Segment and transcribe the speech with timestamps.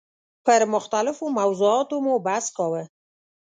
[0.45, 2.83] پر مختلفو موضوعاتو مو بحث کاوه.